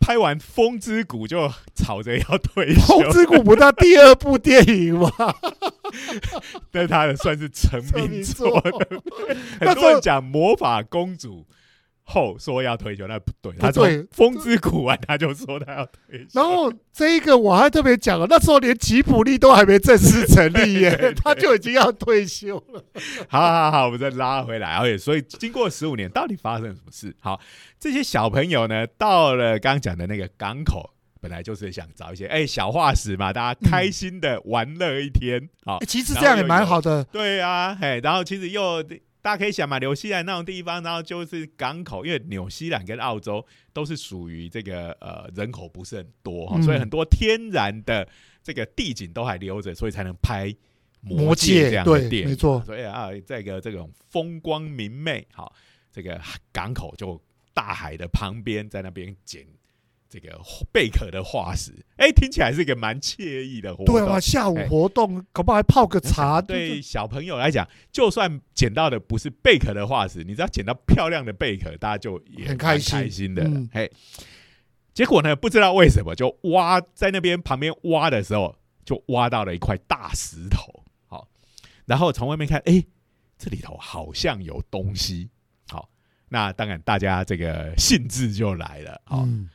[0.00, 5.10] 拍完《风之谷》就吵着要退休《风，之谷》不是他第二部电影吗？
[6.72, 8.58] 但他的算是成成名名作
[9.60, 11.44] 很多人讲魔法公主
[12.10, 16.26] 后说要退休，那不对，他从对《风之谷》完他就说他要退休。
[16.32, 22.84] 然后这一个我还特别讲了，那时候连吉普力都还没正式成立耶 他就已经要退休了。
[23.28, 24.74] 好好好，我们再拉回来。
[24.74, 27.14] 而且，所以经过十五年，到底发生了什么事？
[27.20, 27.40] 好，
[27.78, 35.48] 这些小朋友呢，到了刚刚讲的那个港口，本来就是想找一些哎、小化石嘛，大家开心的玩乐一天。
[35.64, 38.82] 好、欸其实这样也蛮好的，对啊，嘿，然后其实又
[39.22, 48.08] 大家可以想嘛，纽西兰那种地方，然后就是港口，因为纽西兰跟澳洲都是属于这个呃人口不是很多哈、嗯所以很多天然的
[48.42, 50.54] 这个地景都还留着，所以才能拍
[51.00, 52.28] 魔戒戒这样的对电影。
[52.30, 55.52] 没错所以啊，这个这种风光明媚，好，
[55.92, 56.20] 这个
[56.52, 57.20] 港口就
[57.52, 59.46] 大海的旁边，在那边捡。
[60.10, 60.38] 这个
[60.72, 63.94] 贝壳的化石，哎、听起来是一个蛮惬意的活动。
[63.94, 73.88] 对啊，下午哎活动搞不好还泡个茶，对小朋友来讲，就算捡到的不是贝壳的化石，你只要捡到漂亮的贝壳，大家就也很开心开心的了。
[74.92, 80.84] 结果呢，不知道为什么，就挖在那边旁边挖的时候，就挖到了一块大石头。
[81.06, 81.28] 好，
[81.86, 82.84] 然后从外面看，哎，
[83.38, 85.30] 这里头好像有东西。
[85.68, 85.88] 好，
[86.28, 89.00] 那当然大家这个兴致就来了。
[89.04, 89.48] 好，嗯，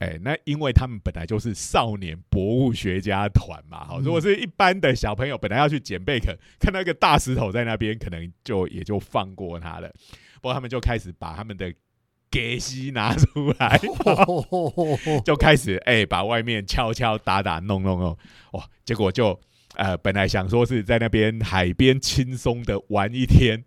[0.00, 9.92] 哎、那因为他们本来就是少年博物学家团嘛，好，嗯如果是一般的小朋友，本来要去捡贝壳，看到一个大石头在那边，可能就也就放过他了。
[10.40, 11.70] 不过他们就开始把他们的
[12.30, 13.78] 给西拿出来，
[15.22, 18.16] 就开始哎、把外面敲敲打打弄弄弄，
[18.52, 19.38] 哇，结果就
[19.74, 23.62] 呃本来想说是在那边海边轻松的玩一天，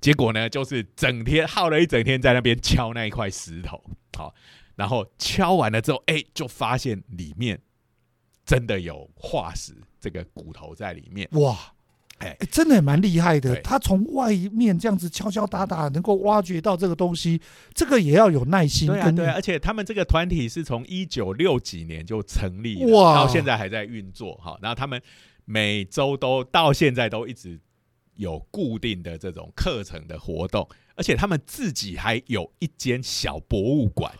[0.00, 3.82] 结果呢就是整天耗了一整天在那边敲那一块石头，
[4.16, 4.34] 好，
[4.78, 7.60] 然后敲完了之后，哎、就发现里面
[8.46, 11.58] 真的有化石，这个骨头在里面，哇，
[12.18, 13.60] 哎欸真的也蛮厉害的。
[13.60, 17.40] 他从外面这样子敲敲打打，能够挖掘到这个东西，
[17.74, 24.56] 这个也要有耐心跟对啊对啊，而且他们这个团体是从一九六几年就成立了，哇到现在还在运作哈。
[24.62, 25.02] 然后他们
[25.44, 27.58] 每周都到现在都一直
[28.14, 34.12] 有固定的这种课程的活动，而且他们自己还有一间小博物馆，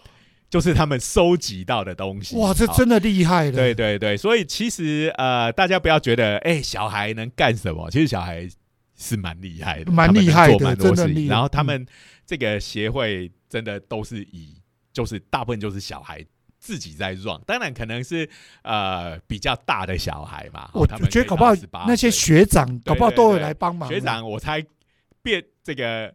[0.50, 2.36] 就是他们收集到的东西。
[2.36, 3.52] 哇，这真的厉害了。
[3.52, 8.48] 对对对，所以其实呃，大家不要觉得哎、小孩能干什么，其实小孩
[8.96, 10.96] 是蛮厉害的，蛮厉害的做蛮多事情。
[10.96, 11.86] 真的厉害然后他们
[12.26, 14.54] 这个协会真的都是以，
[14.92, 16.24] 就是大部分就是小孩。
[16.60, 18.28] 自己在 run，当然可能是
[18.62, 23.88] 呃比较大的小孩嘛，我他们觉得搞不好可以到18那些岁学长搞不好都会对来帮忙。
[23.88, 24.62] 学，长，我猜
[25.22, 26.12] 变这个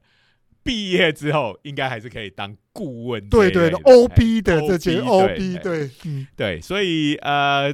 [0.64, 3.28] 毕业之后，应该还是可以当顾问。
[3.30, 7.74] 对对的，OB 哎的这些 OB OB，对，嗯，对，所以呃，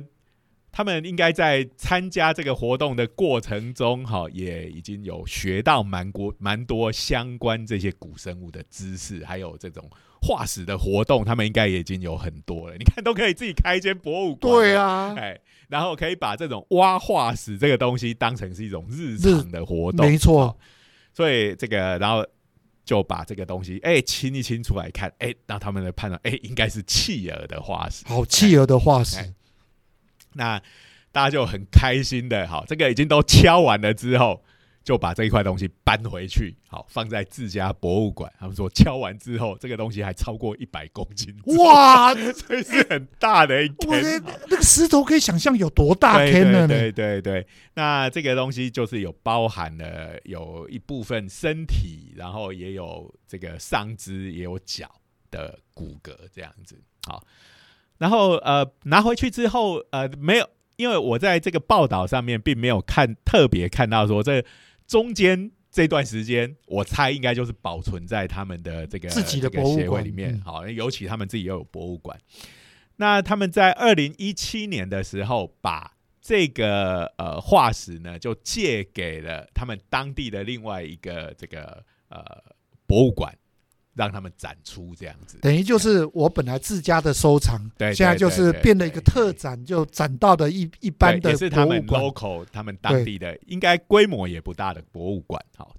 [0.71, 9.87] 他们应该在参加这个活动的过程中，哈，也已经有学到蛮多蛮多相关这些古生物的知识，还有这种
[10.21, 12.75] 化石的活动，他们应该也已经有很多了。
[12.77, 20.57] 你看，都可以自己开一间博物馆，对，啊，哎，然后可以把这种挖化石这个东西当成是一种日常的活动，没错，
[21.13, 22.25] 所以这个，然后
[22.89, 28.03] 就把这个东西哎清一清出来看，哎，那他们的判断，哎，应该是企鹅的化石。
[28.07, 29.31] 好企鹅的化石哎，
[30.33, 30.59] 那
[31.11, 34.43] 大家就很开心的，好，这个已经都敲完了之后，
[34.89, 38.33] 就把这一块东西搬回去，好，放在自家博物馆。
[38.39, 44.01] 他们说敲完之后，这个东西还超过一百公斤，哇， 所以是很大的一我根。
[44.01, 46.67] 的那个石头可以想象有多大对坑呢？
[46.67, 54.89] 对对对对，那这个东西就是有包含了有一部分身体，然后也有这个上肢，也有脚
[55.29, 56.81] 的骨骼这样子。
[57.05, 57.23] 好，
[57.99, 64.43] 然后呃拿回去之后，呃没有因为我在这个报道上面并没有看特别看到说这
[64.89, 70.41] 中间这段时间，我猜应该就是保存在他们的这个自己的这个博物馆里面嗯。
[70.41, 72.19] 好，尤其他们自己又有博物馆。
[72.95, 82.23] 那他们在二零一七年的时候，把这个呃化石呢，就借给了他们当地的另外一个这个呃
[82.87, 83.37] 博物馆，
[83.99, 85.37] 让他们展出这样子。
[85.41, 92.01] 等于就是我本来自家的收藏，对对现在就是变了一个特展，就展到的一一般的博是他们馆。
[92.01, 95.43] local 他们当地的，应该规模也不大的博物馆。
[95.57, 95.75] 好，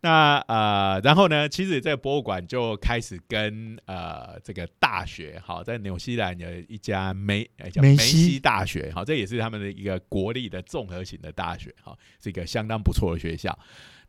[0.00, 13.56] 那呃，然后呢，其实这个博物馆就开始跟呃这个大学，好，在纽西兰有一家梅呃叫梅西大学，好，这也是他们的一个国立的综合型的大学，好，是一个相当不错的学校。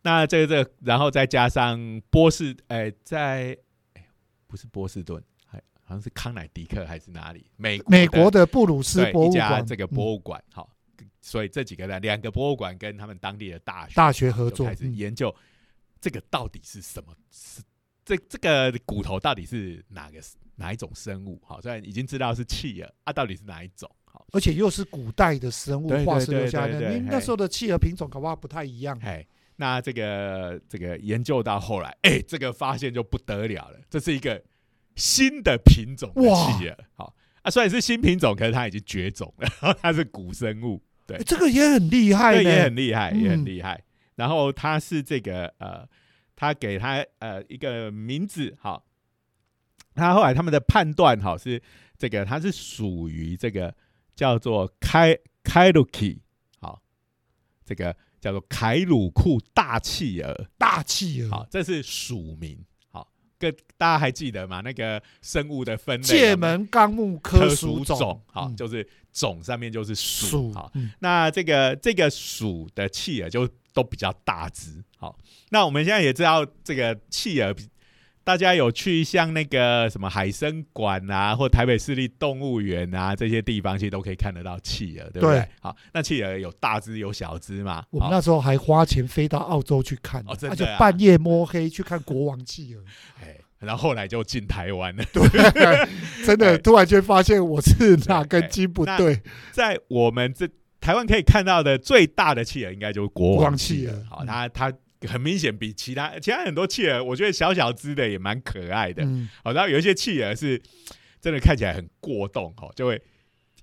[0.04, 3.56] 那这个这个，然后再加上波士，哎、在
[3.94, 4.06] 哎
[4.48, 7.46] 不是波士顿，还好像是康乃狄克还是哪里？
[7.56, 10.70] 美国美的国的布鲁斯一家博物馆，这个嗯博物馆，好、
[11.22, 15.34] 所以这几个呢，两个博物馆跟他们当地的大学大学合作开始嗯研究
[16.00, 17.62] 这个到底是什么，是
[18.04, 20.20] 这这个骨头到底是哪个
[20.56, 21.40] 哪一种生物？
[21.46, 23.90] 好，虽然已经知道是企鹅啊，到底是哪一种？
[24.06, 29.00] 好，而且又是古代的生物化石留下来的，那时候的企鹅品种搞不好不太一样。
[29.62, 34.44] 哎，那这个这个研究到后来，哎，这个发现就不得了了，这是一个
[34.96, 37.16] 新的品种的哇企鹅，好。
[37.44, 41.18] 啊，虽然是新品种，可是它已经绝种了，然 后它是古生物，对。
[41.18, 43.84] 诶这个也很厉害也很厉害，也很嗯厉害。
[44.16, 45.88] 然后它是这个呃，
[46.36, 48.86] 他给它呃一个名字，好，
[49.96, 51.60] 他后来他们的判断好是
[51.98, 53.74] 这个，它是属于这个
[54.16, 56.22] 叫做开开鲁基，
[56.60, 56.80] 好，
[57.66, 61.30] 这个叫做凯鲁库大企鹅，大企鹅。
[61.32, 62.58] 好，，这是属名，
[62.90, 64.62] 好，跟大家还记得吗？
[64.62, 68.56] 那个生物的分类界门纲目科科属属种，好，嗯。
[68.56, 70.92] 就是种上面就是属，属好，嗯。
[71.00, 75.18] 那这个这个属的企鹅就都比较大只，好，
[75.50, 77.68] 那我们现在也知道这个企鹅比，
[78.24, 85.40] 大家有去像那个什么海生馆啊，或台北市立动物园啊这些地方，其实都可以看得到企鹅，对不对？
[85.40, 87.84] 对好，那企鹅有大只有小只嘛？
[87.90, 92.84] 我们那时候还花钱飞到澳洲去看，而且哦真的啊半夜摸黑去看国王企鹅，
[93.24, 95.04] 哎，然后后来就进台湾了。
[96.26, 99.20] 真的哎突然间发现我是哪根筋不那对，
[99.52, 100.48] 在我们这
[100.80, 103.94] 台湾可以看到的最大的企鹅，应该就是国王企鹅。
[103.94, 104.74] 企鹅好，嗯它它
[105.08, 109.04] 很明显比其他其他很多企鹅，我觉得小小只的也蛮可爱的。
[109.04, 110.62] 嗯，好，然后有一些企鹅是
[111.20, 113.02] 真的看起来很过动，哦，就会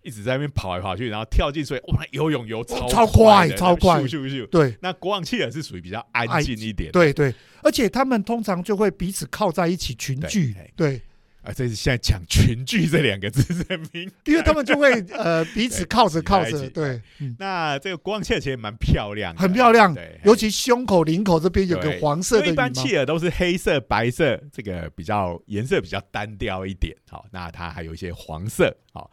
[0.02, 4.00] 一直在那边跑来跑去，然后跳进水，哇，游泳游超哦超快超快。
[4.02, 4.46] 咻咻咻。
[4.46, 4.76] 对。
[4.80, 11.00] 那国王企鹅是属于比较安安静一点，对对，而且他们通常就会彼此靠在一起群对聚哎，对，
[11.48, 26.94] 啊，这是现在讲群聚这两个字是很敏因为他们就会呃 彼此靠着靠着，对，嗯，那这个国王企鹅其实蛮漂亮的，很漂亮对，尤其胸口、领口这边有个对黄色因为一般的羽毛，企鹅都是黑色、白色，这个比较颜色比较单调一点。
[27.08, 28.76] 好，那它还有一些黄色。
[28.92, 29.10] 好，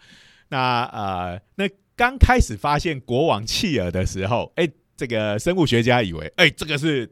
[0.50, 7.10] 那呃，那刚开始发现国王企鹅的时候，哎，这个生物学家以为，哎，这个是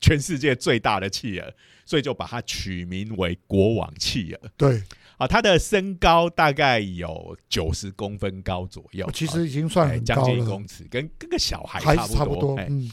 [0.00, 1.54] 全世界最大的企鹅，
[1.90, 4.48] 所以就把它取名为国王企鹅。
[4.56, 4.80] 对，
[5.16, 12.68] 啊，它的身高大概有九十公分高左右，其好实已经算很高了，近一公尺，跟跟个小孩差不差不多，哎。
[12.70, 12.88] 嗯，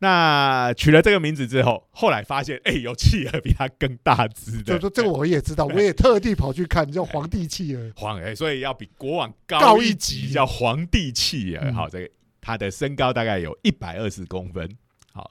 [0.00, 11.62] 那取了这个名字之后，后来发现，哎、有企鹅比它更大只的，就说这个我也知道， 我也特地跑去看，叫皇帝企鹅， 皇哎、所以要比国王高一级，叫皇帝企鹅。
[11.64, 11.72] 嗯。
[11.72, 14.68] 好，这个它的身高大概有一百二十公分。
[15.12, 15.30] 好，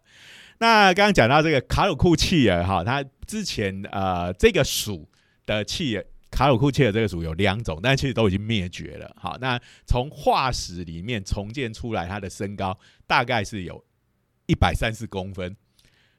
[0.64, 5.10] 那刚刚讲到这个卡鲁库企鹅，哈，它之前呃这个属
[5.46, 6.06] 的企鹅。
[6.32, 9.14] 卡鲁库企鹅这个属有两种，但其实都已经灭绝了。
[9.20, 13.84] 好，那从化石里面重建出来，它的身高大概是有
[14.46, 15.54] 一百三十公分，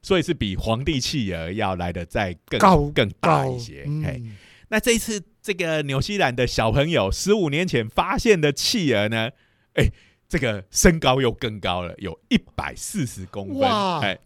[0.02, 3.84] 所以是比皇帝企鹅要来的再更高更大一些。
[4.04, 4.36] 嘿，嗯，
[4.68, 9.30] 那这一次这个纽西兰的小朋友十五年前发现的企鹅呢，
[9.72, 9.90] 哎，
[10.28, 14.18] 这个身高又更高了，有一百四十公分，哇哎。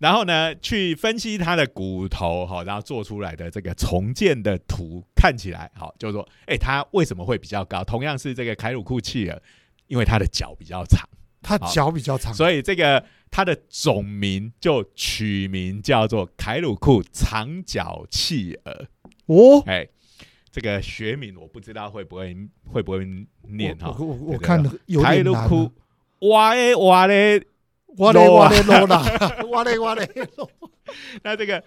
[0.00, 7.84] 然后呢，去分析它的骨头，哈，然后做出来的这个重建的图，看起来好，就是说，哎，它为什么会比较高？
[7.84, 9.42] 同样是这个凯鲁库企鹅，
[9.88, 11.06] 因为它的脚比较长，
[11.42, 18.86] 它好脚比较长，所以这个它的种名就取名叫做凯鲁库长脚企鹅。
[19.26, 19.86] 哦，哎，
[20.50, 22.34] 这个学名我不知道会不会
[22.64, 23.06] 会不会
[23.42, 23.94] 念哈。
[23.98, 25.72] 我我我看的有凯点难啊，鲁库
[26.30, 27.44] 哇嘞哇嘞，
[27.98, 30.50] 哇嘞哇嘞罗啦，哇嘞哇嘞罗，
[31.22, 31.62] 那这个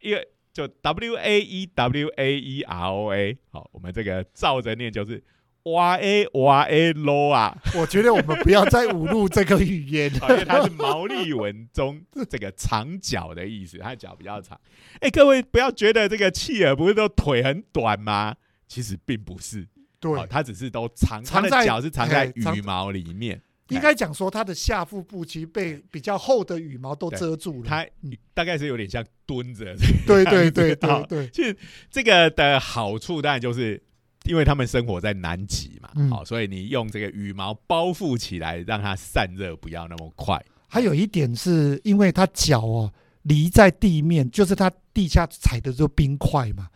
[0.00, 5.22] 一个就 W A E W A E R O A，好，我们这个照着念就是
[5.64, 10.10] 哇 A 哇 A low 啊，我觉得我们不要再侮辱这个语言。
[10.30, 14.58] 因为它是毛利文中 这个长脚的意思，它脚比较长。
[15.00, 18.34] 哎，各位不要觉得这个企鹅不是都腿很短吗？
[18.66, 19.68] 其实并不是，
[20.00, 23.42] 对，它只是都藏，它的脚是藏在羽毛里面。
[23.70, 27.68] 应该讲说，它的下腹部其实被比较厚的羽毛都遮住了。
[27.68, 27.86] 它
[28.34, 29.74] 大概是有点像蹲着。
[30.06, 31.28] 对对对对对。
[31.28, 31.56] 其实
[31.90, 33.82] 这个的好处当然就是。
[34.26, 40.38] 因为他们生活在南极嘛，好，所以你用这个羽毛包覆起来，让它散热不要那么快。
[40.68, 42.92] 还有一点是因为它脚哦
[43.22, 46.68] 离在地面，就是它地下踩的就冰块嘛，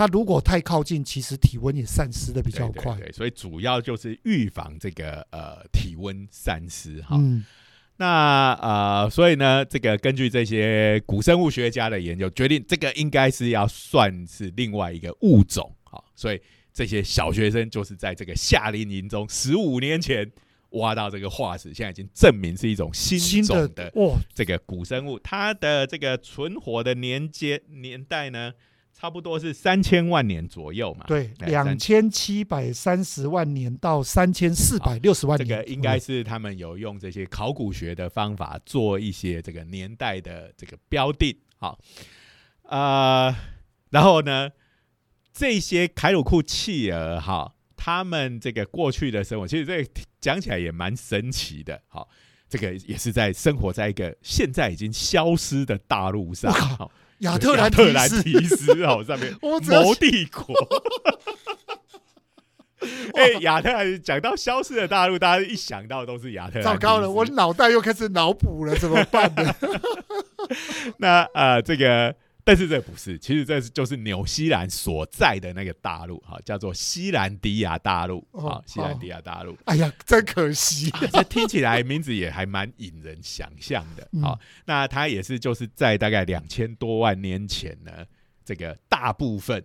[0.00, 2.96] 它如果太靠近，其实体温也散失的比较快。
[2.96, 7.20] 对所以主要就是预防这个呃体温散失哈。
[7.98, 16.40] 那呃，所以呢，这个根据这些古生物学家的研究，决定这个应该是要算是另外一个物种哈，所以。
[16.72, 20.30] 这些小学生就是在这个夏令营中，十五年前
[20.70, 23.92] 挖到这个化石，现在已经证明是一种新种的
[24.32, 25.18] 这个古生物。
[25.18, 28.52] 它的这个存活的年间年代呢，
[29.00, 31.06] 差不多是三千万年左右嘛。
[31.06, 35.48] 对，两千七百三十万年到三千四百六十万年。
[35.48, 41.34] 这个应该是他们有用这些考古学的方法做一些这个年代的这个标定。
[41.56, 41.78] 好，
[42.64, 43.34] 呃，
[43.90, 44.50] 然后呢？
[45.32, 49.86] 这些凯鲁库企鹅哈，他们这个过去的生活，其实这
[50.20, 51.80] 讲起来也蛮神奇的。
[51.86, 52.06] 好，
[52.48, 56.52] 这个也是在生活在一个现在已经消失的大陆上。
[56.52, 56.90] 好，
[57.20, 60.54] 亚特兰特兰提斯哦，上面 谋帝国。
[63.14, 66.62] 哎，亚特兰讲到消失的大陆，大家一想到都是亚特兰。
[66.62, 69.54] 糟糕了，我脑袋又开始脑补了，怎么办呢？
[70.98, 72.14] 那呃，这个。
[72.50, 79.56] 但是这不是，其实这是就是纽西兰所在的那个大陆，哈，叫做西兰迪亚大陆，啊，西兰迪亚大陆。
[79.66, 88.04] 哎呀，真可惜，这听起来名字也还蛮引人想象的，好，那它也是就是在大概两千多万年前呢，
[88.44, 89.64] 这个大部分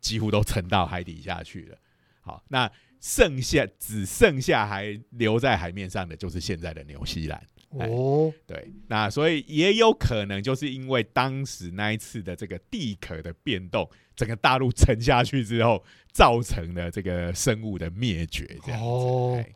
[0.00, 1.78] 几乎都沉到海底下去了，
[2.22, 2.68] 好，那
[3.00, 7.40] 剩下只剩下还留在海面上的就是现在的纽西兰。
[7.80, 18.46] 哦，对，那所以也有可能就是因为当时那一次的这个地壳的变动，整个大陆沉下去之后，造成了这个生物的灭绝。
[18.64, 19.52] 这样子，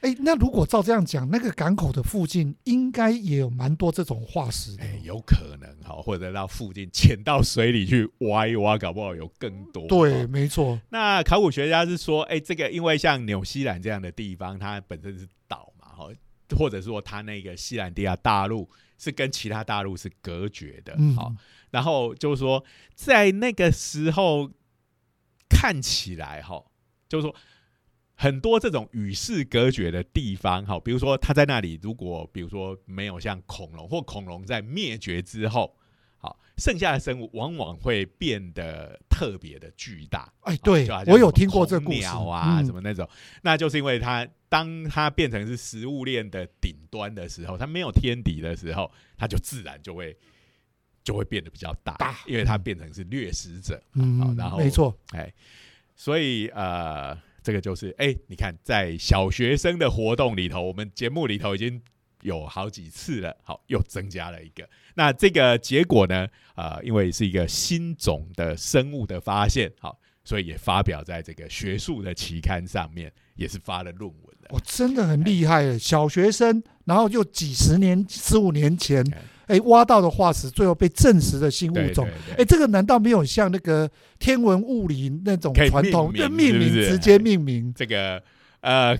[0.00, 4.74] 哎，那如果照这样讲，那个港口的附近应该也有蛮多这种化石。
[4.80, 9.86] 哎，有可能哈，或者到附近潜到水里去挖一挖，搞不好有更多。
[9.88, 10.80] 对，没错。
[10.88, 16.08] 那考古学家是说，哎，这个因为像纽西兰这样的地方，它本身是岛嘛，哈。
[16.56, 21.32] 或者说，它那个西兰地亚大陆是跟其他大陆是隔绝的，好，
[21.70, 24.50] 然后就是说，在那个时候
[25.48, 26.64] 看起来，哈，
[27.08, 27.34] 就是说
[28.14, 35.76] 很多这种与世隔绝的地方，哈，比如说他在那里，如果比如说没有像恐龙或恐龙在灭绝之后。
[36.22, 40.30] 好，剩下的生物往往会变得特别的巨大。
[40.42, 43.08] 哎，对，我有听过这故事啊，什么那种，
[43.40, 50.14] 那就是因为它当它变成是食物链的顶端的时候，它没有天敌的时候，它就自然就会
[51.02, 53.82] 就会变得比较大，因为它变成是掠食者。
[53.94, 55.32] 嗯，然后没错，哎，
[55.96, 61.80] 所以呃，这个就是哎，你看在小学生的活动里头，我们节目里头已经。
[62.22, 64.68] 有好几次了，好，又增加了一个。
[64.94, 66.28] 那这个结果呢？
[66.54, 74.48] 呃，因为是一个新种的生物的发现，好，所以也发表在这个学术的期刊上面，也是发了论文的。
[74.50, 79.04] 哦，真的很厉害，小学生，然后就几十年、十五年前，
[79.46, 82.08] 哎，挖到的化石，最后被证实的新物种。
[82.38, 88.22] 哎，这个难道没有像那个天文物理那种传统，就命名直接命名这个？
[88.60, 88.98] 呃。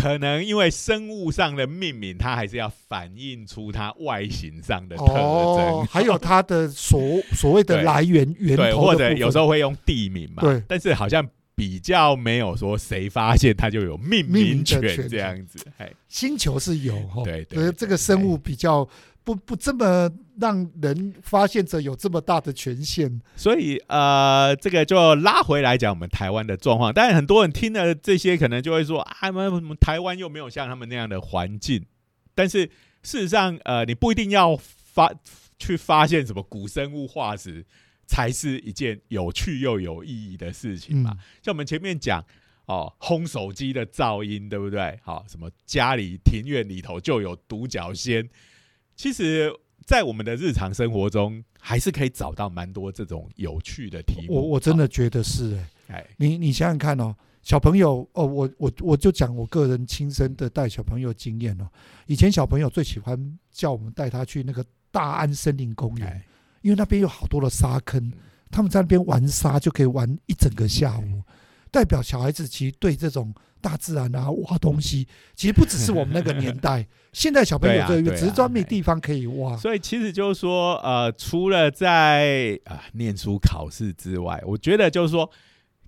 [0.00, 7.00] 可能因为生物上的命名，它还是要反映出它外形上的特征，还有它的所
[7.32, 10.42] 所谓的来源源头，或者有时候会用地名嘛。
[10.42, 15.58] 对，但是好像比较没有说谁发现它就有命名权这样子。
[15.78, 18.88] 哎，星球是有哈，对对，这个生物比较。
[19.28, 20.10] 不不这么
[20.40, 26.90] 让人发现者有这么大的权限，所以呃，这个就拉回来讲我们台湾的状况。
[26.94, 31.84] 当然，很多人听了这些，可能就会说啊，我们台湾又没有像他们那样的环境。
[32.34, 32.64] 但是
[33.02, 35.12] 事实上，呃，你不一定要发
[35.58, 37.66] 去发现什么古生物化石，
[38.06, 41.18] 才是一件有趣又有意义的事情嘛。
[41.42, 42.24] 像我们前面讲
[42.64, 44.98] 哦，轰手机的噪音，对不对？
[45.02, 48.26] 好，什么家里庭院里头就有独角仙。
[48.98, 49.48] 其实，
[49.86, 54.34] 在我们的日常生活中，还是可以找到蛮多这种有趣的题目。
[54.34, 61.68] 我我真的觉得是哎，哎，你你想想看哦，小朋友哦，我我我就讲我个人亲身的带小朋友经验哦。
[62.06, 66.24] 以前小朋友最喜欢叫我们带他去那个大安森林公园，哎
[66.62, 68.12] 因为那边有好多的沙坑，
[68.50, 71.22] 他们在那边玩沙就可以玩一整个下午。
[71.70, 76.84] 代表小孩子其实对这种大自然啊、挖东西，其实不只是我们那个年代，
[77.18, 79.56] 现在小朋友这个对啊只是专门地方可以挖。
[79.56, 85.28] 所以其实就是说，呃，除了在啊、念书考试之外，我觉得就是说，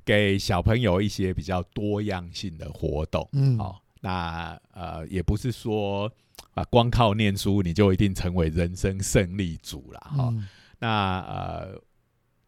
[0.05, 3.29] 给小朋友一些比较多样性的活动。
[3.33, 6.11] 嗯，好、那呃，也不是说
[6.55, 10.01] 啊、光靠念书你就一定成为人生胜利组了。
[10.01, 10.49] 哈、嗯，
[10.81, 11.81] 那呃，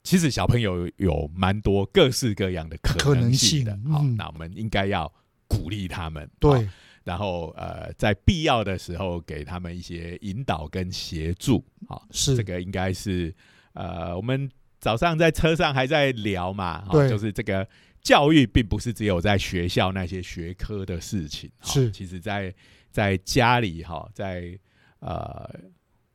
[0.02, 3.78] 其实小朋友有蛮多各式各样的可可能性的。
[3.88, 5.10] 好、那我们应该要
[5.46, 6.28] 鼓励他们。
[6.40, 6.68] 好对，
[7.04, 12.36] 然后呃，在必要的时候给他们一些引导跟协助，好、是。
[12.36, 13.34] 这个应该是
[13.72, 17.08] 呃，我们早上在车上还在聊嘛，好对。
[17.08, 17.66] 就是这个
[18.00, 21.90] 教育并不是只有在学校那些学科的事情，好是。
[21.90, 22.54] 其实在
[22.90, 24.58] 在家里哈，在
[25.00, 25.48] 呃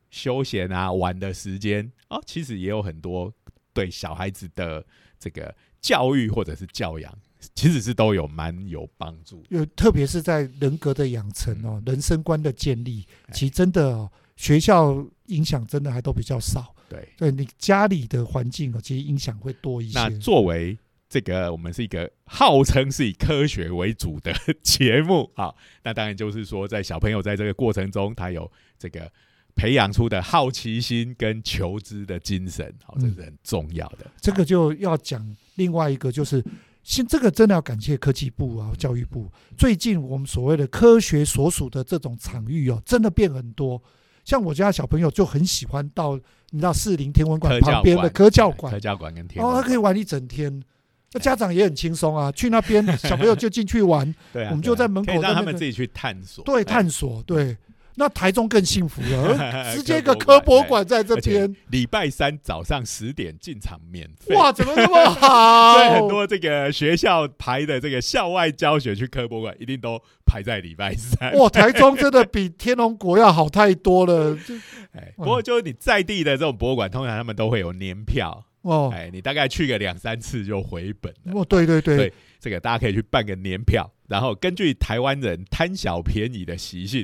[0.10, 3.34] 休闲啊玩的时间哦，其实也有很多
[3.74, 4.86] 对小孩子的
[5.20, 7.14] 这个教育或者是教养，
[7.56, 9.44] 其实是都有蛮有帮助。
[9.50, 16.74] 有特别是在人格的养成哦，人生观的建立，哎其实真的哦，学校影响真的还都比较少。
[16.90, 20.00] 对，对你家里的环境哦，其实影响会多一些。
[20.00, 20.78] 那作为
[21.10, 24.34] 这个，我们是一个号称是以科学为主的
[24.64, 29.12] 节目，好，那当然就是说，在小朋友在这个过程中，他有这个
[29.56, 34.10] 培养出的好奇心跟求知的精神，好，这嗯是很重要的。
[34.22, 36.44] 这个就要讲另外一个，就是
[36.88, 39.30] 现这个真的要感谢科技部啊、教育部。
[39.58, 43.82] 最近我们所谓的科学所属的这种场域哦，真的变很多。
[44.24, 46.18] 像我家小朋友就很喜欢到
[46.50, 50.64] 你知道士林天文馆旁边的科教馆科，教馆跟天哦，他可以玩一整天。
[51.12, 57.58] 那家长也很轻松啊，去那边小朋友就进去玩， 对啊，我们就在门口在那个他们自己去探索，对，哎探索，对。
[58.00, 64.36] 那台中更幸福了， 直接一个科科博馆馆在这边，礼拜三早上十点进场免费。
[64.36, 65.74] 哇，怎么那么好？
[65.74, 71.34] 所以很多这个学校排的这个校外教学去科博馆，一定都排在礼拜三。
[71.34, 74.36] 哇，台中真的比天龙国要好太多了。
[74.36, 74.54] 就
[74.94, 81.34] 哎，不过就是你在地的这种博物馆，通常他们都会有年票，哦，哎，你大概去个两三次就回本了。
[81.34, 87.04] 哦，对对对对，这个大家可以去办个年票，然后根据台湾人贪小便宜的习性，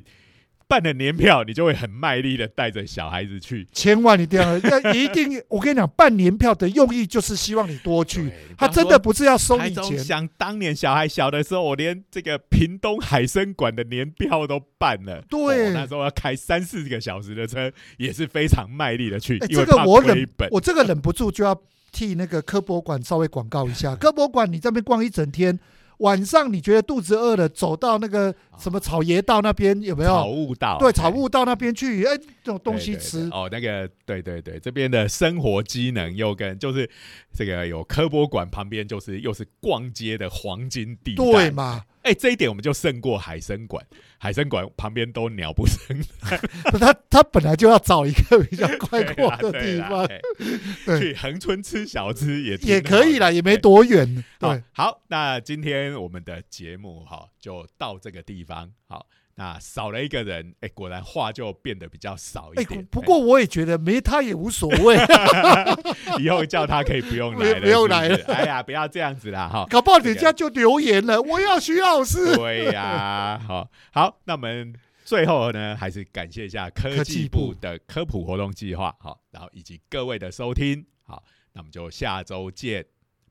[0.74, 3.68] 办了年票，你就会很卖力的带着小孩子去。
[3.72, 8.98] 千万一定要要一定，我跟你讲，办年票的用意就是希望你多去，他真的。
[9.04, 10.00] 不是要收你钱。
[10.00, 15.22] 想当年小孩小的时候，我连这个屏东海参馆的年票都办了。
[15.30, 20.28] 对哦那时候要开三四个小时的车，也是非常卖力的去，这个我忍。
[20.50, 21.56] 我这个忍不住就要
[21.92, 23.94] 替那个科博馆稍微广告一下。
[24.00, 25.60] 科博馆你这边逛一整天，
[26.00, 30.34] 晚上你觉得肚子饿了，走到那个什么草爷道那边有没有草有？
[30.34, 36.90] 悟道，对，哎草悟道那边去，哎，这种东西吃，哦，那个对对对，这边的生活机能又跟就是
[37.34, 41.84] 这个有科博馆旁边就是又是逛街的黄金地带，对嘛？
[42.04, 43.86] 哎，这一点我们就胜过海参馆，
[44.18, 46.00] 海参馆旁边都鸟不生，
[46.80, 54.24] 他他本来就要找一个比较快对啦阔的地方，去恒春吃小吃也挺也可以啦，也没多远。
[54.40, 58.72] 好对，好，那今天我们的节目哈就到这个地方。
[58.88, 65.76] 好，那少了一个人，哎，果然话就变得比较少一哎点。，不过我也觉得没他也无所谓，哎
[66.22, 68.16] 以后叫他可以不用来了， 不用来了。
[68.28, 69.66] 哎呀，不要这样子啦，哈。
[69.70, 72.36] 搞不好人家就留言了，我要徐老师。
[72.36, 74.74] 对呀， 好好，那我们
[75.04, 81.24] 最后呢，还是感谢一下科科技技部部的科普活动计划，好，然后以及各位的收听，好，
[81.54, 82.86] 那我们就下周见，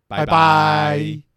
[0.08, 0.18] 拜。
[0.18, 1.31] 拜拜